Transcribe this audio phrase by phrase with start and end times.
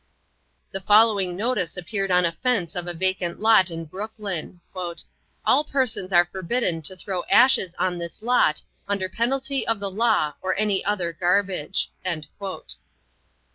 [0.71, 4.59] The following notice appeared on the fence of a vacant lot in Brooklyn:
[5.45, 10.33] "All persons are forbidden to throw ashes on this lot under penalty of the law
[10.41, 11.91] or any other garbage."